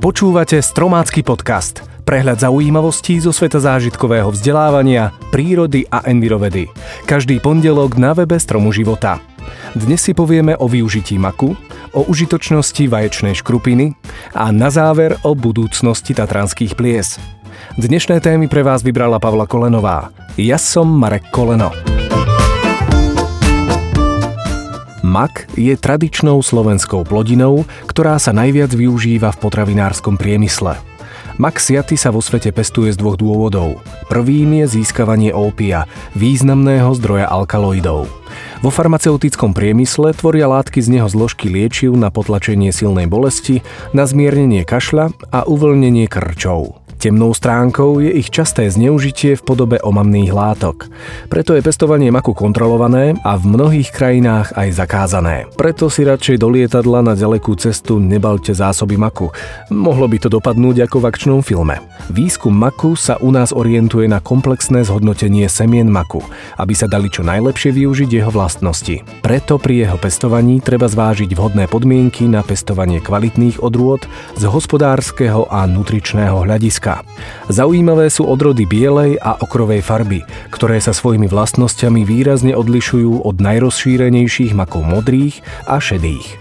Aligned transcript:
Počúvate 0.00 0.64
Stromácky 0.64 1.20
podcast. 1.20 1.84
Prehľad 2.08 2.40
zaujímavostí 2.40 3.20
zo 3.20 3.36
sveta 3.36 3.60
zážitkového 3.60 4.32
vzdelávania, 4.32 5.12
prírody 5.28 5.84
a 5.92 6.00
envirovedy. 6.08 6.72
Každý 7.04 7.36
pondelok 7.36 8.00
na 8.00 8.16
webe 8.16 8.40
Stromu 8.40 8.72
života. 8.72 9.20
Dnes 9.76 10.00
si 10.00 10.16
povieme 10.16 10.56
o 10.56 10.72
využití 10.72 11.20
maku, 11.20 11.52
o 11.92 12.00
užitočnosti 12.08 12.80
vaječnej 12.80 13.36
škrupiny 13.44 13.92
a 14.32 14.48
na 14.48 14.72
záver 14.72 15.20
o 15.20 15.36
budúcnosti 15.36 16.16
tatranských 16.16 16.80
plies. 16.80 17.20
Dnešné 17.76 18.24
témy 18.24 18.48
pre 18.48 18.64
vás 18.64 18.80
vybrala 18.80 19.20
Pavla 19.20 19.44
Kolenová. 19.44 20.16
Ja 20.40 20.56
som 20.56 20.88
Marek 20.96 21.28
Koleno. 21.28 21.99
Mak 25.10 25.58
je 25.58 25.74
tradičnou 25.74 26.38
slovenskou 26.38 27.02
plodinou, 27.02 27.66
ktorá 27.90 28.14
sa 28.22 28.30
najviac 28.30 28.70
využíva 28.70 29.34
v 29.34 29.40
potravinárskom 29.42 30.14
priemysle. 30.14 30.78
Mak 31.34 31.58
siaty 31.58 31.98
sa 31.98 32.14
vo 32.14 32.22
svete 32.22 32.54
pestuje 32.54 32.94
z 32.94 33.00
dvoch 33.02 33.18
dôvodov. 33.18 33.82
Prvým 34.06 34.62
je 34.62 34.78
získavanie 34.78 35.34
ópia, 35.34 35.90
významného 36.14 36.94
zdroja 36.94 37.26
alkaloidov. 37.26 38.06
Vo 38.62 38.70
farmaceutickom 38.70 39.50
priemysle 39.50 40.14
tvoria 40.14 40.46
látky 40.46 40.78
z 40.78 40.94
neho 40.94 41.08
zložky 41.10 41.50
liečiv 41.50 41.90
na 41.98 42.14
potlačenie 42.14 42.70
silnej 42.70 43.10
bolesti, 43.10 43.66
na 43.90 44.06
zmiernenie 44.06 44.62
kašľa 44.62 45.10
a 45.34 45.42
uvoľnenie 45.42 46.06
krčov. 46.06 46.79
Temnou 47.00 47.32
stránkou 47.32 48.04
je 48.04 48.12
ich 48.12 48.28
časté 48.28 48.68
zneužitie 48.68 49.32
v 49.32 49.40
podobe 49.40 49.80
omamných 49.80 50.36
látok. 50.36 50.92
Preto 51.32 51.56
je 51.56 51.64
pestovanie 51.64 52.12
maku 52.12 52.36
kontrolované 52.36 53.16
a 53.24 53.40
v 53.40 53.56
mnohých 53.56 53.88
krajinách 53.88 54.52
aj 54.52 54.68
zakázané. 54.76 55.48
Preto 55.56 55.88
si 55.88 56.04
radšej 56.04 56.36
do 56.36 56.52
lietadla 56.52 57.00
na 57.00 57.16
ďalekú 57.16 57.56
cestu 57.56 57.96
nebalte 57.96 58.52
zásoby 58.52 59.00
maku. 59.00 59.32
Mohlo 59.72 60.12
by 60.12 60.18
to 60.20 60.28
dopadnúť 60.28 60.84
ako 60.84 61.00
v 61.00 61.08
akčnom 61.08 61.40
filme. 61.40 61.80
Výskum 62.12 62.52
maku 62.52 62.92
sa 63.00 63.16
u 63.24 63.32
nás 63.32 63.56
orientuje 63.56 64.04
na 64.04 64.20
komplexné 64.20 64.84
zhodnotenie 64.84 65.48
semien 65.48 65.88
maku, 65.88 66.20
aby 66.60 66.76
sa 66.76 66.84
dali 66.84 67.08
čo 67.08 67.24
najlepšie 67.24 67.80
využiť 67.80 68.12
jeho 68.12 68.28
vlastnosti. 68.28 69.24
Preto 69.24 69.56
pri 69.56 69.88
jeho 69.88 69.96
pestovaní 69.96 70.60
treba 70.60 70.84
zvážiť 70.84 71.32
vhodné 71.32 71.64
podmienky 71.64 72.28
na 72.28 72.44
pestovanie 72.44 73.00
kvalitných 73.00 73.64
odrôd 73.64 74.04
z 74.36 74.44
hospodárskeho 74.44 75.48
a 75.48 75.64
nutričného 75.64 76.44
hľadiska 76.44 76.89
Slovenska. 76.90 77.06
Zaujímavé 77.50 78.06
sú 78.10 78.26
odrody 78.26 78.66
bielej 78.66 79.18
a 79.18 79.34
okrovej 79.38 79.82
farby, 79.82 80.22
ktoré 80.54 80.78
sa 80.78 80.94
svojimi 80.94 81.26
vlastnosťami 81.26 82.06
výrazne 82.06 82.54
odlišujú 82.54 83.26
od 83.26 83.42
najrozšírenejších 83.42 84.54
makov 84.54 84.86
modrých 84.86 85.42
a 85.66 85.82
šedých. 85.82 86.38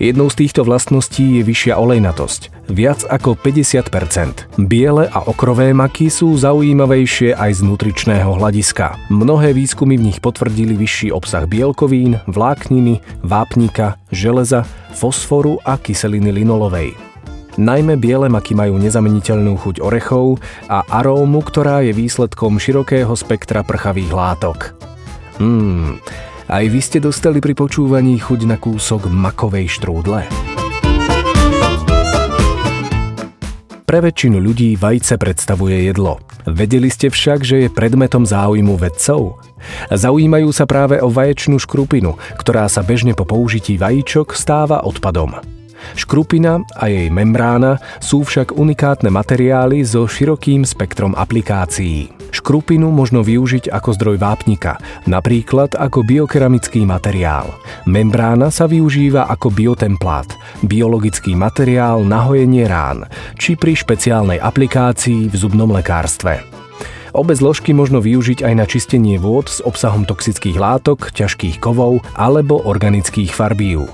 Jednou 0.00 0.32
z 0.32 0.44
týchto 0.44 0.64
vlastností 0.64 1.40
je 1.40 1.42
vyššia 1.44 1.76
olejnatosť, 1.76 2.72
viac 2.72 3.04
ako 3.04 3.36
50%. 3.36 4.48
Biele 4.64 5.04
a 5.12 5.20
okrové 5.28 5.76
maky 5.76 6.08
sú 6.08 6.32
zaujímavejšie 6.40 7.36
aj 7.36 7.60
z 7.60 7.68
nutričného 7.68 8.32
hľadiska. 8.32 8.96
Mnohé 9.12 9.52
výskumy 9.52 10.00
v 10.00 10.08
nich 10.08 10.18
potvrdili 10.24 10.72
vyšší 10.72 11.12
obsah 11.12 11.44
bielkovín, 11.44 12.16
vlákniny, 12.32 13.04
vápnika, 13.20 14.00
železa, 14.08 14.64
fosforu 14.96 15.60
a 15.68 15.76
kyseliny 15.76 16.32
linolovej. 16.32 17.09
Najmä 17.60 18.00
biele 18.00 18.32
maky 18.32 18.56
majú 18.56 18.80
nezameniteľnú 18.80 19.60
chuť 19.60 19.84
orechov 19.84 20.40
a 20.64 20.80
arómu, 20.80 21.44
ktorá 21.44 21.84
je 21.84 21.92
výsledkom 21.92 22.56
širokého 22.56 23.12
spektra 23.12 23.60
prchavých 23.60 24.08
látok. 24.16 24.72
Hmm, 25.36 26.00
aj 26.48 26.64
vy 26.72 26.80
ste 26.80 27.04
dostali 27.04 27.36
pri 27.36 27.52
počúvaní 27.52 28.16
chuť 28.16 28.40
na 28.48 28.56
kúsok 28.56 29.12
makovej 29.12 29.76
štrúdle. 29.76 30.24
Pre 33.84 33.98
väčšinu 34.08 34.40
ľudí 34.40 34.80
vajce 34.80 35.20
predstavuje 35.20 35.84
jedlo. 35.84 36.16
Vedeli 36.48 36.88
ste 36.88 37.12
však, 37.12 37.44
že 37.44 37.56
je 37.66 37.68
predmetom 37.68 38.24
záujmu 38.24 38.80
vedcov? 38.80 39.36
Zaujímajú 39.92 40.48
sa 40.56 40.64
práve 40.64 40.96
o 41.04 41.12
vaječnú 41.12 41.60
škrupinu, 41.60 42.16
ktorá 42.40 42.72
sa 42.72 42.80
bežne 42.80 43.12
po 43.12 43.28
použití 43.28 43.76
vajíčok 43.76 44.32
stáva 44.32 44.80
odpadom. 44.80 45.59
Škrupina 45.98 46.62
a 46.76 46.88
jej 46.88 47.08
membrána 47.08 47.78
sú 47.98 48.24
však 48.24 48.56
unikátne 48.56 49.08
materiály 49.08 49.82
so 49.84 50.06
širokým 50.06 50.64
spektrom 50.64 51.16
aplikácií. 51.18 52.12
Škrupinu 52.30 52.94
možno 52.94 53.26
využiť 53.26 53.68
ako 53.74 53.90
zdroj 53.98 54.16
vápnika, 54.22 54.78
napríklad 55.10 55.74
ako 55.74 56.06
biokeramický 56.06 56.86
materiál. 56.86 57.50
Membrána 57.90 58.54
sa 58.54 58.70
využíva 58.70 59.26
ako 59.26 59.50
biotemplát, 59.50 60.30
biologický 60.62 61.34
materiál 61.34 62.06
na 62.06 62.22
hojenie 62.22 62.70
rán, 62.70 63.10
či 63.34 63.58
pri 63.58 63.74
špeciálnej 63.74 64.38
aplikácii 64.38 65.26
v 65.26 65.34
zubnom 65.34 65.74
lekárstve. 65.74 66.46
Obe 67.10 67.34
zložky 67.34 67.74
možno 67.74 67.98
využiť 67.98 68.46
aj 68.46 68.54
na 68.54 68.66
čistenie 68.70 69.18
vôd 69.18 69.50
s 69.50 69.58
obsahom 69.66 70.06
toxických 70.06 70.54
látok, 70.54 71.10
ťažkých 71.10 71.58
kovov 71.58 72.06
alebo 72.14 72.62
organických 72.62 73.34
farbív. 73.34 73.90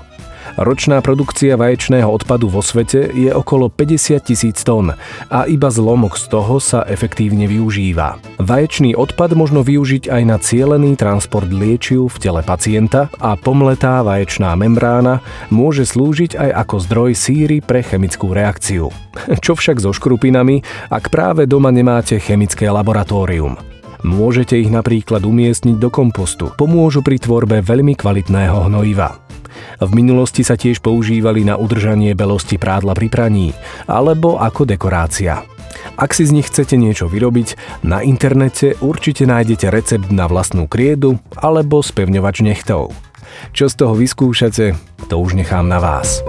Ročná 0.57 1.05
produkcia 1.05 1.53
vaječného 1.53 2.09
odpadu 2.09 2.49
vo 2.49 2.65
svete 2.65 3.13
je 3.13 3.29
okolo 3.29 3.69
50 3.69 4.17
tisíc 4.25 4.65
tón 4.65 4.89
a 5.29 5.45
iba 5.45 5.69
zlomok 5.69 6.17
z 6.17 6.33
toho 6.33 6.57
sa 6.57 6.81
efektívne 6.89 7.45
využíva. 7.45 8.17
Vaječný 8.41 8.97
odpad 8.97 9.37
možno 9.37 9.61
využiť 9.61 10.09
aj 10.09 10.21
na 10.25 10.41
cielený 10.41 10.97
transport 10.97 11.45
liečiv 11.45 12.09
v 12.09 12.17
tele 12.17 12.41
pacienta 12.41 13.05
a 13.21 13.37
pomletá 13.37 14.01
vaječná 14.01 14.57
membrána 14.57 15.21
môže 15.53 15.85
slúžiť 15.85 16.33
aj 16.33 16.49
ako 16.65 16.75
zdroj 16.89 17.11
síry 17.13 17.61
pre 17.61 17.85
chemickú 17.85 18.33
reakciu. 18.33 18.89
Čo 19.45 19.53
však 19.53 19.77
so 19.77 19.93
škrupinami, 19.93 20.65
ak 20.89 21.13
práve 21.13 21.45
doma 21.45 21.69
nemáte 21.69 22.17
chemické 22.17 22.65
laboratórium? 22.65 23.61
Môžete 24.01 24.57
ich 24.57 24.73
napríklad 24.73 25.21
umiestniť 25.21 25.77
do 25.77 25.93
kompostu. 25.93 26.49
Pomôžu 26.57 27.05
pri 27.05 27.21
tvorbe 27.21 27.61
veľmi 27.61 27.93
kvalitného 27.93 28.73
hnojiva. 28.73 29.27
V 29.77 29.91
minulosti 29.93 30.41
sa 30.41 30.57
tiež 30.57 30.81
používali 30.81 31.45
na 31.45 31.53
udržanie 31.57 32.17
belosti 32.17 32.57
prádla 32.57 32.97
pri 32.97 33.07
praní 33.13 33.47
alebo 33.85 34.41
ako 34.41 34.65
dekorácia. 34.65 35.45
Ak 35.97 36.13
si 36.13 36.25
z 36.25 36.33
nich 36.33 36.49
chcete 36.49 36.77
niečo 36.77 37.05
vyrobiť, 37.09 37.81
na 37.85 38.01
internete 38.01 38.77
určite 38.81 39.25
nájdete 39.25 39.69
recept 39.69 40.09
na 40.09 40.25
vlastnú 40.25 40.65
kriedu 40.65 41.21
alebo 41.37 41.81
spevňovač 41.81 42.41
nechtov. 42.45 42.93
Čo 43.53 43.69
z 43.69 43.75
toho 43.77 43.93
vyskúšate, 43.93 44.73
to 45.09 45.15
už 45.17 45.37
nechám 45.37 45.69
na 45.69 45.77
vás. 45.77 46.25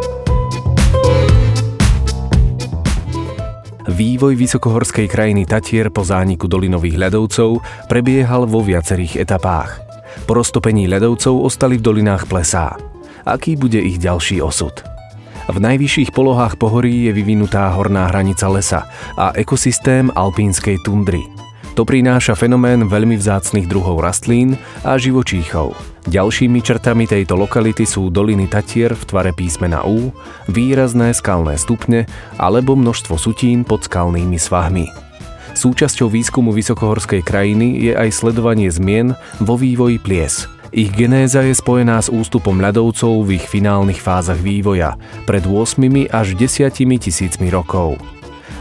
Vývoj 3.88 4.36
vysokohorskej 4.36 5.08
krajiny 5.08 5.48
Tatier 5.48 5.88
po 5.88 6.04
zániku 6.04 6.44
dolinových 6.44 7.08
ľadovcov 7.08 7.64
prebiehal 7.88 8.44
vo 8.44 8.60
viacerých 8.60 9.24
etapách. 9.24 9.80
Po 10.28 10.36
roztopení 10.36 10.84
ľadovcov 10.84 11.40
ostali 11.40 11.80
v 11.80 11.86
dolinách 11.88 12.28
plesá 12.28 12.76
aký 13.28 13.60
bude 13.60 13.78
ich 13.78 14.00
ďalší 14.00 14.40
osud. 14.40 14.72
V 15.48 15.56
najvyšších 15.56 16.12
polohách 16.12 16.60
pohorí 16.60 17.08
je 17.08 17.12
vyvinutá 17.16 17.72
horná 17.72 18.12
hranica 18.12 18.44
lesa 18.52 18.84
a 19.16 19.32
ekosystém 19.32 20.12
alpínskej 20.12 20.76
tundry. 20.84 21.24
To 21.72 21.88
prináša 21.88 22.36
fenomén 22.36 22.84
veľmi 22.84 23.16
vzácnych 23.16 23.64
druhov 23.64 24.04
rastlín 24.04 24.60
a 24.84 25.00
živočíchov. 25.00 25.72
Ďalšími 26.10 26.60
črtami 26.60 27.08
tejto 27.08 27.38
lokality 27.38 27.88
sú 27.88 28.12
doliny 28.12 28.50
Tatier 28.50 28.92
v 28.92 29.02
tvare 29.08 29.32
písmena 29.32 29.86
U, 29.86 30.12
výrazné 30.50 31.16
skalné 31.16 31.56
stupne 31.56 32.04
alebo 32.36 32.76
množstvo 32.76 33.16
sutín 33.16 33.64
pod 33.64 33.86
skalnými 33.88 34.36
svahmi. 34.36 34.90
Súčasťou 35.56 36.12
výskumu 36.12 36.52
vysokohorskej 36.52 37.24
krajiny 37.24 37.88
je 37.88 37.92
aj 37.96 38.10
sledovanie 38.10 38.68
zmien 38.68 39.16
vo 39.40 39.56
vývoji 39.56 39.96
plies– 39.96 40.44
ich 40.72 40.92
genéza 40.92 41.40
je 41.44 41.56
spojená 41.56 41.98
s 42.02 42.12
ústupom 42.12 42.60
ľadovcov 42.60 43.24
v 43.24 43.40
ich 43.40 43.46
finálnych 43.48 44.00
fázach 44.00 44.38
vývoja 44.38 44.94
pred 45.24 45.44
8 45.44 46.08
až 46.12 46.36
10 46.36 46.72
tisícmi 47.00 47.48
rokov. 47.48 47.96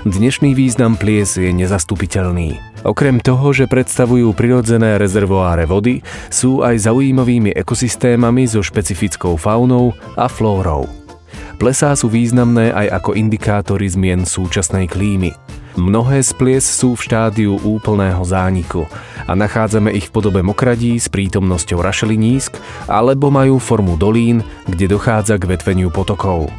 Dnešný 0.07 0.55
význam 0.55 0.95
plies 0.95 1.35
je 1.35 1.51
nezastupiteľný. 1.51 2.59
Okrem 2.87 3.19
toho, 3.19 3.51
že 3.51 3.67
predstavujú 3.67 4.31
prirodzené 4.31 4.95
rezervoáre 4.95 5.67
vody, 5.67 5.99
sú 6.31 6.63
aj 6.63 6.87
zaujímavými 6.87 7.51
ekosystémami 7.51 8.47
so 8.47 8.63
špecifickou 8.63 9.35
faunou 9.35 9.91
a 10.15 10.31
flórou. 10.31 10.87
Plesá 11.59 11.91
sú 11.97 12.07
významné 12.07 12.71
aj 12.71 13.03
ako 13.03 13.17
indikátory 13.17 13.89
zmien 13.91 14.23
súčasnej 14.23 14.87
klímy– 14.87 15.35
Mnohé 15.77 16.25
z 16.25 16.33
plies 16.33 16.65
sú 16.65 16.97
v 16.97 17.05
štádiu 17.05 17.53
úplného 17.61 18.25
zániku 18.25 18.89
a 19.29 19.37
nachádzame 19.37 19.93
ich 19.93 20.09
v 20.09 20.13
podobe 20.17 20.41
mokradí 20.41 20.97
s 20.97 21.05
prítomnosťou 21.05 21.85
rašelinísk 21.85 22.57
alebo 22.89 23.29
majú 23.29 23.61
formu 23.61 23.93
dolín, 23.93 24.41
kde 24.65 24.89
dochádza 24.89 25.37
k 25.37 25.53
vetveniu 25.53 25.93
potokov. 25.93 26.49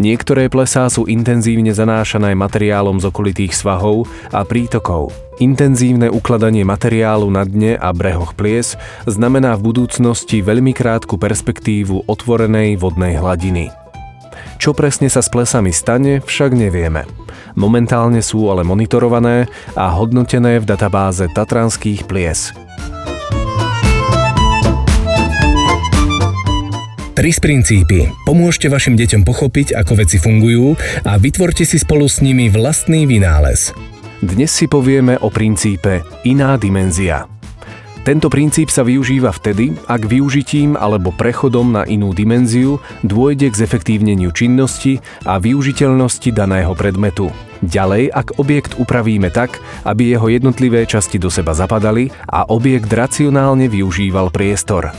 Niektoré 0.00 0.48
plesá 0.48 0.88
sú 0.88 1.04
intenzívne 1.06 1.70
zanášané 1.70 2.32
materiálom 2.34 2.98
z 2.98 3.12
okolitých 3.12 3.52
svahov 3.54 4.08
a 4.32 4.42
prítokov. 4.42 5.12
Intenzívne 5.38 6.08
ukladanie 6.08 6.64
materiálu 6.64 7.28
na 7.28 7.44
dne 7.44 7.76
a 7.78 7.92
brehoch 7.92 8.32
plies 8.32 8.80
znamená 9.04 9.60
v 9.60 9.70
budúcnosti 9.70 10.40
veľmi 10.40 10.72
krátku 10.72 11.20
perspektívu 11.20 12.08
otvorenej 12.10 12.80
vodnej 12.80 13.20
hladiny. 13.20 13.70
Čo 14.56 14.72
presne 14.72 15.12
sa 15.12 15.20
s 15.20 15.28
plesami 15.28 15.70
stane, 15.70 16.24
však 16.24 16.56
nevieme. 16.56 17.23
Momentálne 17.54 18.18
sú 18.18 18.50
ale 18.50 18.66
monitorované 18.66 19.46
a 19.78 19.94
hodnotené 19.94 20.58
v 20.58 20.66
databáze 20.66 21.30
Tatranských 21.30 22.06
plies. 22.06 22.50
Tris 27.14 27.38
princípy. 27.38 28.10
Pomôžte 28.26 28.66
vašim 28.66 28.98
deťom 28.98 29.22
pochopiť, 29.22 29.78
ako 29.78 30.02
veci 30.02 30.18
fungujú 30.18 30.74
a 31.06 31.14
vytvorte 31.14 31.62
si 31.62 31.78
spolu 31.78 32.10
s 32.10 32.18
nimi 32.18 32.50
vlastný 32.50 33.06
vynález. 33.06 33.70
Dnes 34.18 34.50
si 34.50 34.66
povieme 34.66 35.22
o 35.22 35.30
princípe 35.30 36.02
iná 36.26 36.58
dimenzia. 36.58 37.30
Tento 38.04 38.28
princíp 38.28 38.68
sa 38.68 38.84
využíva 38.84 39.32
vtedy, 39.32 39.80
ak 39.88 40.04
využitím 40.04 40.76
alebo 40.76 41.08
prechodom 41.08 41.72
na 41.72 41.88
inú 41.88 42.12
dimenziu 42.12 42.76
dôjde 43.00 43.48
k 43.48 43.64
zefektívneniu 43.64 44.28
činnosti 44.28 45.00
a 45.24 45.40
využiteľnosti 45.40 46.28
daného 46.28 46.76
predmetu. 46.76 47.32
Ďalej, 47.64 48.12
ak 48.12 48.36
objekt 48.36 48.76
upravíme 48.76 49.32
tak, 49.32 49.56
aby 49.88 50.12
jeho 50.12 50.28
jednotlivé 50.28 50.84
časti 50.84 51.16
do 51.16 51.32
seba 51.32 51.56
zapadali 51.56 52.12
a 52.28 52.44
objekt 52.44 52.92
racionálne 52.92 53.72
využíval 53.72 54.28
priestor. 54.28 54.92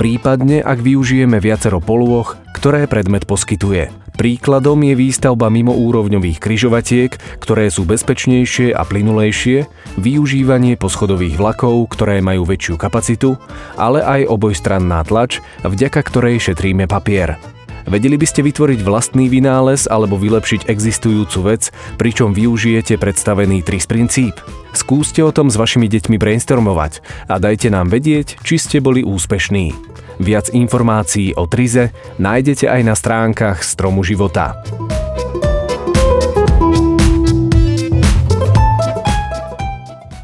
Prípadne, 0.00 0.64
ak 0.64 0.80
využijeme 0.80 1.36
viacero 1.36 1.84
polôch, 1.84 2.40
ktoré 2.56 2.88
predmet 2.88 3.28
poskytuje. 3.28 3.92
Príkladom 4.16 4.80
je 4.80 4.96
výstavba 4.96 5.52
mimoúrovňových 5.52 6.40
kryžovatiek, 6.40 7.12
ktoré 7.36 7.68
sú 7.68 7.84
bezpečnejšie 7.84 8.72
a 8.72 8.80
plynulejšie, 8.80 9.68
využívanie 10.00 10.80
poschodových 10.80 11.36
vlakov, 11.36 11.92
ktoré 11.92 12.24
majú 12.24 12.48
väčšiu 12.48 12.80
kapacitu, 12.80 13.36
ale 13.76 14.00
aj 14.00 14.32
obojstranná 14.32 15.04
tlač, 15.04 15.44
vďaka 15.60 16.00
ktorej 16.00 16.40
šetríme 16.40 16.88
papier. 16.88 17.55
Vedeli 17.86 18.18
by 18.18 18.26
ste 18.26 18.42
vytvoriť 18.42 18.82
vlastný 18.82 19.30
vynález 19.30 19.86
alebo 19.86 20.18
vylepšiť 20.18 20.66
existujúcu 20.66 21.38
vec, 21.46 21.70
pričom 21.94 22.34
využijete 22.34 22.98
predstavený 22.98 23.62
TRIS 23.62 23.86
princíp? 23.86 24.34
Skúste 24.74 25.22
o 25.22 25.30
tom 25.30 25.48
s 25.48 25.56
vašimi 25.56 25.86
deťmi 25.86 26.18
brainstormovať 26.18 26.98
a 27.30 27.38
dajte 27.38 27.70
nám 27.70 27.86
vedieť, 27.86 28.42
či 28.42 28.58
ste 28.58 28.82
boli 28.82 29.06
úspešní. 29.06 29.70
Viac 30.18 30.50
informácií 30.50 31.38
o 31.38 31.46
Trize 31.46 31.94
nájdete 32.18 32.66
aj 32.66 32.80
na 32.82 32.98
stránkach 32.98 33.62
Stromu 33.62 34.02
života. 34.02 34.58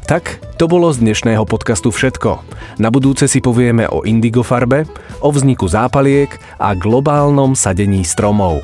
Tak, 0.03 0.42
to 0.57 0.69
bolo 0.69 0.93
z 0.93 1.01
dnešného 1.01 1.43
podcastu 1.49 1.89
všetko. 1.89 2.41
Na 2.77 2.89
budúce 2.93 3.25
si 3.25 3.41
povieme 3.41 3.89
o 3.89 4.05
indigofarbe, 4.05 4.85
o 5.19 5.29
vzniku 5.33 5.65
zápaliek 5.65 6.29
a 6.61 6.77
globálnom 6.77 7.57
sadení 7.57 8.05
stromov. 8.05 8.61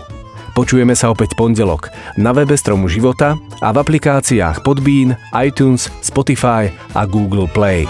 Počujeme 0.54 0.92
sa 0.98 1.08
opäť 1.14 1.40
pondelok 1.40 1.94
na 2.20 2.36
webe 2.36 2.58
Stromu 2.60 2.92
života 2.92 3.40
a 3.64 3.70
v 3.72 3.78
aplikáciách 3.80 4.66
Podbean, 4.66 5.16
iTunes, 5.40 5.88
Spotify 6.04 6.68
a 6.98 7.08
Google 7.08 7.48
Play. 7.48 7.88